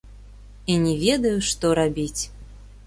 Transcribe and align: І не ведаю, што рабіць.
І 0.73 0.77
не 0.85 0.95
ведаю, 1.03 1.37
што 1.51 1.65
рабіць. 1.83 2.21